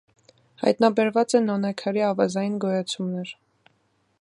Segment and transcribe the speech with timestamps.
[0.61, 3.35] Հայտնաբերված է նոնաքարի ավազային գոյացումներ։